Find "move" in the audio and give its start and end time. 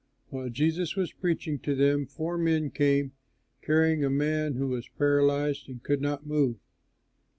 6.25-6.55